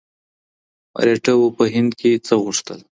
مرهټه 0.93 1.33
وو 1.37 1.47
په 1.57 1.63
هند 1.73 1.91
کي 1.99 2.11
څه 2.27 2.33
غوښتل؟ 2.43 2.79